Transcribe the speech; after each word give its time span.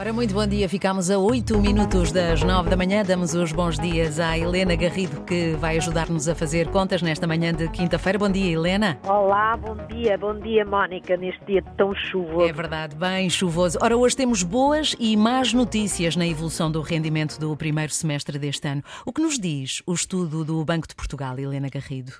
Ora, 0.00 0.12
muito 0.12 0.32
bom 0.32 0.46
dia. 0.46 0.68
Ficamos 0.68 1.10
a 1.10 1.18
8 1.18 1.58
minutos 1.58 2.12
das 2.12 2.44
9 2.44 2.70
da 2.70 2.76
manhã. 2.76 3.02
Damos 3.04 3.34
os 3.34 3.50
bons 3.50 3.80
dias 3.80 4.20
à 4.20 4.38
Helena 4.38 4.76
Garrido, 4.76 5.22
que 5.22 5.54
vai 5.54 5.76
ajudar-nos 5.76 6.28
a 6.28 6.36
fazer 6.36 6.68
contas 6.68 7.02
nesta 7.02 7.26
manhã 7.26 7.52
de 7.52 7.68
quinta-feira. 7.68 8.16
Bom 8.16 8.30
dia, 8.30 8.52
Helena. 8.52 8.96
Olá, 9.02 9.56
bom 9.56 9.74
dia. 9.88 10.16
Bom 10.16 10.38
dia, 10.38 10.64
Mónica, 10.64 11.16
neste 11.16 11.44
dia 11.46 11.62
tão 11.76 11.92
chuvoso. 11.96 12.48
É 12.48 12.52
verdade, 12.52 12.94
bem 12.94 13.28
chuvoso. 13.28 13.76
Ora, 13.82 13.96
hoje 13.96 14.14
temos 14.14 14.44
boas 14.44 14.94
e 15.00 15.16
más 15.16 15.52
notícias 15.52 16.14
na 16.14 16.28
evolução 16.28 16.70
do 16.70 16.80
rendimento 16.80 17.36
do 17.36 17.56
primeiro 17.56 17.92
semestre 17.92 18.38
deste 18.38 18.68
ano. 18.68 18.84
O 19.04 19.12
que 19.12 19.20
nos 19.20 19.36
diz 19.36 19.82
o 19.84 19.94
estudo 19.94 20.44
do 20.44 20.64
Banco 20.64 20.86
de 20.86 20.94
Portugal, 20.94 21.36
Helena 21.36 21.68
Garrido? 21.68 22.12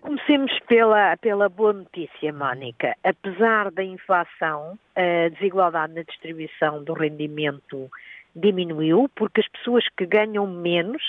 Comecemos 0.00 0.58
pela, 0.66 1.16
pela 1.18 1.48
boa 1.48 1.72
notícia, 1.72 2.32
Mónica. 2.32 2.96
Apesar 3.04 3.70
da 3.70 3.84
inflação, 3.84 4.78
a 4.96 5.28
desigualdade 5.28 5.94
na 5.94 6.02
distribuição 6.02 6.82
do 6.82 6.94
rendimento 6.94 7.90
diminuiu, 8.34 9.10
porque 9.14 9.40
as 9.40 9.48
pessoas 9.48 9.84
que 9.96 10.06
ganham 10.06 10.46
menos 10.46 11.02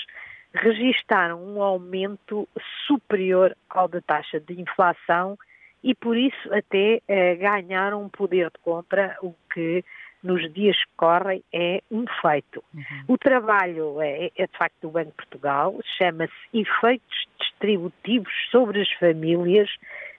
registaram 0.54 1.42
um 1.42 1.62
aumento 1.62 2.46
superior 2.86 3.56
ao 3.70 3.88
da 3.88 4.00
taxa 4.00 4.38
de 4.38 4.60
inflação 4.60 5.38
e, 5.82 5.94
por 5.94 6.16
isso, 6.16 6.52
até 6.52 7.00
eh, 7.08 7.34
ganharam 7.36 8.02
um 8.02 8.08
poder 8.08 8.50
de 8.50 8.58
compra, 8.62 9.16
o 9.22 9.34
que 9.52 9.82
nos 10.22 10.52
dias 10.52 10.76
que 10.76 10.90
correm 10.96 11.42
é 11.52 11.82
um 11.90 12.04
feito. 12.20 12.62
Uhum. 12.72 13.04
O 13.08 13.18
trabalho 13.18 14.00
é, 14.00 14.30
é, 14.36 14.46
de 14.46 14.56
facto 14.56 14.76
do 14.82 14.90
Banco 14.90 15.10
de 15.10 15.16
Portugal, 15.16 15.76
chama-se 15.98 16.32
Efeitos 16.54 17.26
Distributivos 17.62 18.32
sobre 18.50 18.82
as 18.82 18.90
Famílias 18.94 19.70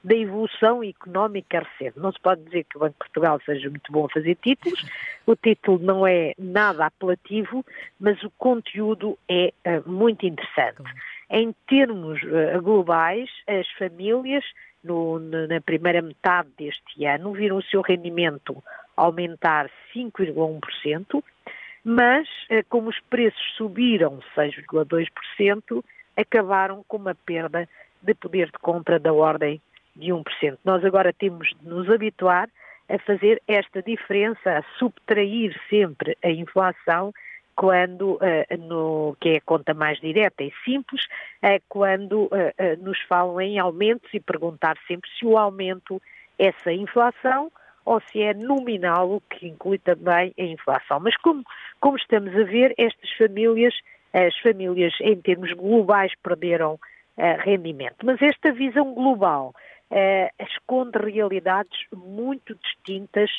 da 0.02 0.16
Evolução 0.16 0.82
Económica 0.82 1.60
Recente. 1.60 2.00
Não 2.00 2.12
se 2.12 2.20
pode 2.22 2.42
dizer 2.46 2.64
que 2.64 2.78
o 2.78 2.80
Banco 2.80 2.94
de 2.94 3.00
Portugal 3.00 3.40
seja 3.46 3.70
muito 3.70 3.92
bom 3.92 4.06
a 4.06 4.10
fazer 4.10 4.36
títulos, 4.36 4.82
o 5.28 5.36
título 5.36 5.78
não 5.80 6.08
é 6.08 6.34
nada 6.40 6.86
apelativo, 6.86 7.66
mas 8.00 8.22
o 8.24 8.32
conteúdo 8.38 9.20
é 9.30 9.54
uh, 9.68 9.90
muito 9.90 10.26
interessante. 10.26 10.84
Em 11.30 11.54
termos 11.68 12.22
uh, 12.24 12.62
globais, 12.62 13.30
as 13.46 13.70
famílias 13.72 14.46
no, 14.82 15.20
na 15.20 15.60
primeira 15.60 16.02
metade 16.02 16.48
deste 16.58 17.06
ano 17.06 17.34
viram 17.34 17.58
o 17.58 17.64
seu 17.64 17.82
rendimento 17.82 18.64
aumentar 18.96 19.70
5,1%, 19.94 21.22
mas 21.84 22.28
eh, 22.50 22.64
como 22.64 22.90
os 22.90 23.00
preços 23.10 23.42
subiram 23.58 24.20
6,2%, 24.36 25.84
acabaram 26.16 26.84
com 26.88 26.98
uma 26.98 27.16
perda 27.16 27.68
de 28.02 28.14
poder 28.14 28.48
de 28.48 28.60
compra 28.60 29.00
da 29.00 29.14
ordem 29.14 29.62
de 29.96 30.12
1%. 30.12 30.58
Nós 30.64 30.84
agora 30.84 31.14
temos 31.14 31.50
de 31.60 31.68
nos 31.68 31.90
habituar 31.90 32.50
a 32.90 33.00
fazer 33.00 33.42
esta 33.48 33.82
diferença, 33.82 34.58
a 34.58 34.64
subtrair 34.78 35.56
sempre 35.70 36.18
a 36.24 36.30
inflação 36.30 37.14
quando, 37.56 38.16
uh, 38.16 38.58
no, 38.58 39.16
que 39.20 39.30
é 39.30 39.38
a 39.38 39.42
conta 39.42 39.74
mais 39.74 40.00
direta 40.00 40.44
e 40.44 40.52
simples, 40.66 41.06
uh, 41.44 41.62
quando 41.70 42.24
uh, 42.26 42.32
nos 42.80 43.00
falam 43.04 43.40
em 43.40 43.60
aumentos 43.60 44.12
e 44.14 44.20
perguntar 44.20 44.76
sempre 44.88 45.10
se 45.18 45.26
o 45.26 45.38
aumento 45.38 46.02
é 46.40 46.48
essa 46.48 46.74
inflação 46.74 47.52
ou 47.86 48.02
se 48.02 48.22
é 48.22 48.34
nominal, 48.34 49.12
o 49.12 49.22
que 49.22 49.48
inclui 49.48 49.78
também 49.78 50.34
a 50.38 50.44
inflação. 50.44 51.00
Mas 51.00 51.16
como, 51.18 51.44
como 51.80 51.98
estamos 51.98 52.34
a 52.36 52.44
ver, 52.44 52.74
estas 52.78 53.12
famílias, 53.18 53.74
as 54.14 54.38
famílias 54.40 54.94
em 55.02 55.20
termos 55.20 55.52
globais 55.54 56.12
perderam 56.22 56.74
uh, 56.74 56.80
rendimento. 57.40 58.06
Mas 58.06 58.22
esta 58.22 58.52
visão 58.52 58.94
global 58.94 59.54
uh, 59.92 60.44
esconde 60.44 60.98
realidades 61.00 61.86
muito 61.92 62.56
distintas 62.56 63.30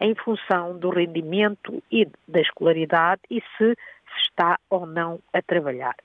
em 0.00 0.14
função 0.14 0.78
do 0.78 0.90
rendimento 0.90 1.82
e 1.90 2.06
da 2.26 2.40
escolaridade 2.40 3.22
e 3.30 3.40
se, 3.40 3.74
se 3.74 4.20
está 4.28 4.58
ou 4.70 4.86
não 4.86 5.18
a 5.32 5.42
trabalhar. 5.42 5.96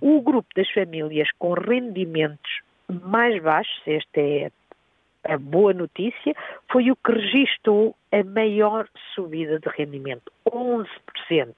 O 0.00 0.22
grupo 0.22 0.48
das 0.56 0.70
famílias 0.70 1.28
com 1.38 1.52
rendimentos 1.52 2.62
mais 2.88 3.40
baixos, 3.42 3.82
esta 3.86 4.20
é 4.20 4.50
a 5.24 5.38
boa 5.38 5.72
notícia, 5.72 6.34
foi 6.70 6.90
o 6.90 6.96
que 6.96 7.12
registrou 7.12 7.94
a 8.10 8.24
maior 8.24 8.88
subida 9.14 9.58
de 9.58 9.68
rendimento, 9.68 10.32
11%, 10.46 10.86
uhum. 11.30 11.52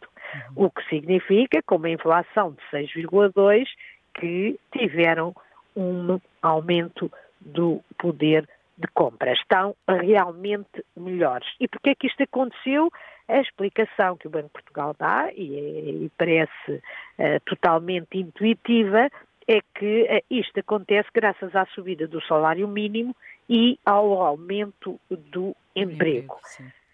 O 0.55 0.71
que 0.71 0.83
significa, 0.89 1.63
com 1.63 1.77
uma 1.77 1.91
inflação 1.91 2.53
de 2.53 2.79
6,2%, 2.79 3.67
que 4.15 4.59
tiveram 4.73 5.35
um 5.77 6.21
aumento 6.41 7.11
do 7.41 7.83
poder 7.99 8.49
de 8.77 8.89
compra. 8.89 9.33
Estão 9.33 9.75
realmente 9.89 10.85
melhores. 10.97 11.47
E 11.61 11.69
porquê 11.69 11.91
é 11.91 11.95
que 11.95 12.07
isto 12.07 12.23
aconteceu? 12.23 12.91
A 13.29 13.41
explicação 13.41 14.17
que 14.17 14.27
o 14.27 14.31
Banco 14.31 14.49
de 14.49 14.53
Portugal 14.53 14.95
dá, 14.99 15.31
e, 15.33 15.57
é, 15.57 16.05
e 16.05 16.11
parece 16.19 16.73
uh, 16.73 17.41
totalmente 17.47 18.19
intuitiva, 18.19 19.09
é 19.49 19.61
que 19.75 20.03
uh, 20.03 20.25
isto 20.31 20.61
acontece 20.61 21.09
graças 21.15 21.55
à 21.57 21.65
subida 21.67 22.07
do 22.07 22.21
salário 22.23 22.69
mínimo 22.69 23.17
e 23.49 23.79
ao 23.85 24.21
aumento 24.23 25.01
do 25.11 25.57
emprego. 25.75 26.39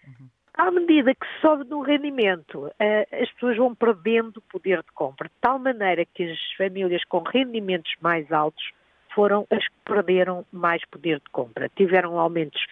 Uhum. 0.07 0.27
À 0.61 0.69
medida 0.69 1.15
que 1.15 1.25
sobe 1.41 1.67
no 1.67 1.81
rendimento, 1.81 2.67
uh, 2.67 2.71
as 3.19 3.31
pessoas 3.31 3.57
vão 3.57 3.73
perdendo 3.73 4.39
poder 4.41 4.83
de 4.83 4.91
compra, 4.93 5.27
de 5.27 5.33
tal 5.41 5.57
maneira 5.57 6.05
que 6.05 6.23
as 6.23 6.37
famílias 6.55 7.03
com 7.05 7.23
rendimentos 7.23 7.91
mais 7.99 8.31
altos 8.31 8.71
foram 9.15 9.47
as 9.49 9.67
que 9.67 9.73
perderam 9.83 10.45
mais 10.51 10.85
poder 10.85 11.17
de 11.17 11.27
compra. 11.31 11.67
Tiveram 11.75 12.19
aumentos 12.19 12.63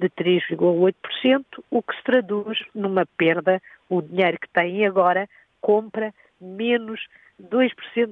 de 0.00 0.10
3,8%, 0.10 1.44
o 1.70 1.82
que 1.84 1.94
se 1.94 2.02
traduz 2.02 2.58
numa 2.74 3.06
perda. 3.16 3.62
O 3.88 4.02
dinheiro 4.02 4.40
que 4.40 4.48
têm 4.48 4.84
agora 4.84 5.28
compra 5.60 6.12
menos 6.40 7.00
2% 7.40 7.70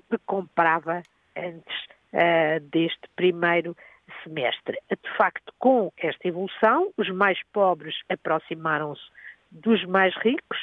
do 0.08 0.16
que 0.16 0.24
comprava 0.26 1.02
antes 1.36 1.86
uh, 2.12 2.60
deste 2.70 3.08
primeiro 3.16 3.76
semestre. 4.22 4.78
De 4.88 5.16
facto, 5.16 5.52
com 5.58 5.92
esta 5.96 6.28
evolução, 6.28 6.92
os 6.96 7.10
mais 7.10 7.36
pobres 7.52 7.96
aproximaram-se 8.08 9.02
dos 9.54 9.84
mais 9.84 10.14
ricos, 10.16 10.58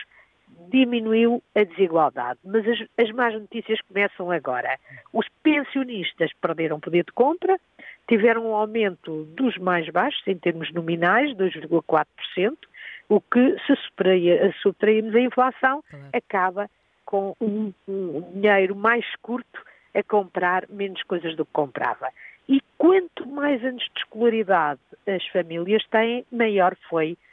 diminuiu 0.70 1.42
a 1.56 1.64
desigualdade. 1.64 2.40
Mas 2.44 2.68
as, 2.68 2.80
as 2.98 3.12
más 3.12 3.34
notícias 3.34 3.80
começam 3.82 4.32
agora. 4.32 4.78
Os 5.14 5.26
pensionistas 5.44 6.32
perderam 6.42 6.80
poder 6.80 7.04
de 7.04 7.12
compra, 7.12 7.60
tiveram 8.08 8.48
um 8.48 8.56
aumento 8.56 9.24
dos 9.36 9.58
mais 9.58 9.88
baixos, 9.90 10.22
em 10.28 10.38
termos 10.38 10.72
nominais, 10.74 11.36
2,4%, 11.36 12.58
o 13.10 13.20
que, 13.20 13.58
se 13.66 13.76
subtrairmos 14.62 15.16
a 15.16 15.20
inflação, 15.20 15.84
acaba 16.14 16.70
com 17.06 17.36
um, 17.42 17.74
um 17.88 18.22
dinheiro 18.34 18.76
mais 18.76 19.06
curto 19.22 19.62
a 19.94 20.02
comprar 20.04 20.66
menos 20.70 21.04
coisas 21.04 21.36
do 21.36 21.46
que 21.46 21.52
comprava. 21.52 22.08
E 22.48 22.62
quanto 22.78 23.28
mais 23.28 23.64
anos 23.64 23.84
de 23.84 24.00
escolaridade 24.00 24.80
as 25.06 25.26
famílias 25.28 25.86
têm, 25.88 26.26
maior 26.32 26.76
foi 26.90 27.18
a 27.18 27.31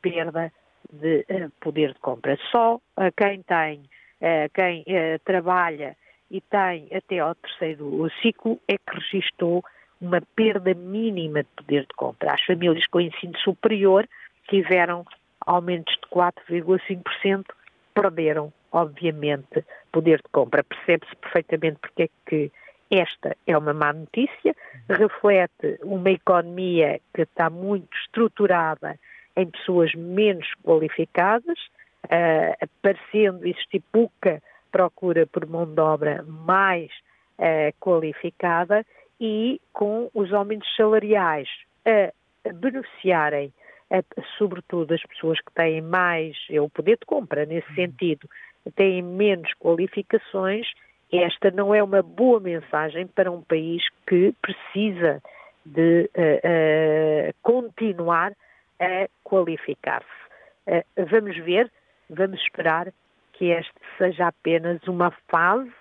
perda 0.00 0.52
de 0.92 1.24
uh, 1.30 1.50
poder 1.60 1.92
de 1.92 1.98
compra. 2.00 2.38
Só 2.50 2.76
uh, 2.76 2.80
quem 3.16 3.42
tem, 3.42 3.80
uh, 4.20 4.50
quem 4.52 4.84
trabalha 5.24 5.96
e 6.30 6.40
tem 6.40 6.88
até 6.92 7.18
ao 7.18 7.34
terceiro 7.34 8.08
ciclo 8.22 8.60
é 8.68 8.76
que 8.76 8.94
registrou 8.94 9.64
uma 10.00 10.20
perda 10.34 10.74
mínima 10.74 11.42
de 11.42 11.48
poder 11.56 11.82
de 11.82 11.94
compra. 11.96 12.34
As 12.34 12.44
famílias 12.44 12.86
com 12.86 13.00
ensino 13.00 13.36
superior 13.38 14.08
tiveram 14.48 15.04
aumentos 15.46 15.94
de 15.94 16.08
4,5%, 16.08 17.44
perderam, 17.94 18.52
obviamente, 18.72 19.64
poder 19.92 20.18
de 20.18 20.28
compra. 20.32 20.64
Percebe-se 20.64 21.14
perfeitamente 21.16 21.78
porque 21.80 22.04
é 22.04 22.08
que 22.26 22.52
esta 22.90 23.36
é 23.46 23.56
uma 23.56 23.72
má 23.72 23.92
notícia, 23.92 24.54
reflete 24.88 25.78
uma 25.82 26.10
economia 26.10 27.00
que 27.14 27.22
está 27.22 27.48
muito 27.48 27.88
estruturada 27.96 28.98
em 29.40 29.50
pessoas 29.50 29.94
menos 29.94 30.46
qualificadas, 30.64 31.58
uh, 32.04 32.54
aparecendo, 32.60 33.46
existir 33.46 33.82
pouca 33.92 34.42
procura 34.70 35.26
por 35.26 35.46
mão 35.46 35.66
de 35.66 35.80
obra 35.80 36.22
mais 36.22 36.90
uh, 37.38 37.74
qualificada 37.80 38.84
e 39.20 39.60
com 39.72 40.10
os 40.14 40.32
aumentos 40.32 40.68
salariais 40.76 41.48
a 41.84 42.52
beneficiarem, 42.54 43.52
sobretudo, 44.38 44.94
as 44.94 45.02
pessoas 45.02 45.38
que 45.40 45.52
têm 45.52 45.82
mais, 45.82 46.36
é 46.48 46.60
o 46.60 46.70
poder 46.70 46.96
de 46.98 47.04
compra 47.04 47.44
nesse 47.44 47.68
uhum. 47.70 47.74
sentido, 47.74 48.28
têm 48.76 49.02
menos 49.02 49.52
qualificações, 49.58 50.66
esta 51.12 51.50
não 51.50 51.74
é 51.74 51.82
uma 51.82 52.02
boa 52.02 52.38
mensagem 52.38 53.06
para 53.06 53.30
um 53.30 53.42
país 53.42 53.82
que 54.06 54.32
precisa 54.40 55.20
de 55.66 56.08
uh, 56.14 57.30
uh, 57.30 57.34
continuar 57.42 58.32
a 58.80 59.08
qualificar-se. 59.22 60.06
Uh, 60.66 61.06
vamos 61.06 61.36
ver, 61.38 61.70
vamos 62.08 62.40
esperar 62.40 62.92
que 63.32 63.46
este 63.46 63.72
seja 63.98 64.28
apenas 64.28 64.82
uma 64.86 65.10
fase 65.28 65.72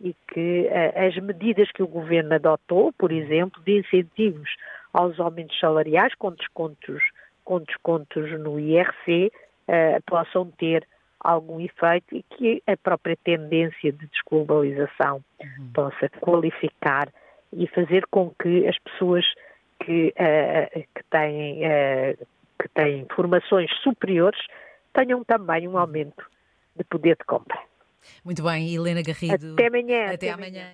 e 0.00 0.14
que 0.28 0.68
as 0.96 1.16
medidas 1.22 1.70
que 1.70 1.82
o 1.82 1.86
governo 1.86 2.34
adotou, 2.34 2.92
por 2.92 3.12
exemplo, 3.12 3.62
de 3.62 3.78
incentivos 3.78 4.50
aos 4.92 5.18
aumentos 5.20 5.58
salariais 5.58 6.14
com 6.14 6.32
descontos, 6.32 7.02
com 7.44 7.60
descontos 7.60 8.30
no 8.40 8.58
IRC, 8.58 9.30
uh, 9.68 10.02
possam 10.06 10.50
ter 10.52 10.86
algum 11.20 11.60
efeito 11.60 12.14
e 12.14 12.22
que 12.22 12.62
a 12.66 12.76
própria 12.76 13.16
tendência 13.24 13.92
de 13.92 14.06
desglobalização 14.06 15.24
uhum. 15.40 15.70
possa 15.74 16.08
qualificar 16.20 17.08
e 17.52 17.66
fazer 17.68 18.06
com 18.10 18.30
que 18.40 18.66
as 18.68 18.78
pessoas 18.78 19.24
que, 19.80 20.14
uh, 20.16 20.80
que, 20.94 21.04
têm, 21.10 21.62
uh, 21.64 22.26
que 22.64 22.68
têm 22.70 23.06
formações 23.14 23.70
superiores 23.82 24.40
tenham 24.94 25.22
também 25.22 25.68
um 25.68 25.76
aumento 25.76 26.24
de 26.74 26.82
poder 26.84 27.14
de 27.16 27.24
compra. 27.26 27.58
Muito 28.24 28.42
bem, 28.42 28.74
Helena 28.74 29.02
Garrido. 29.02 29.52
Até 29.52 29.66
amanhã. 29.66 30.04
Até, 30.04 30.14
até 30.14 30.30
amanhã. 30.30 30.48
amanhã. 30.48 30.72